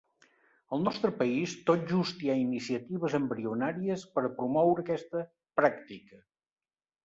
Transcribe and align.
Al 0.77 0.87
nostre 0.87 1.11
país, 1.19 1.53
tot 1.67 1.83
just 1.91 2.23
hi 2.23 2.33
ha 2.33 2.39
iniciatives 2.45 3.19
embrionàries 3.19 4.09
per 4.17 4.27
a 4.29 4.35
promoure 4.41 4.87
aquesta 4.89 5.27
pràctica. 5.63 6.23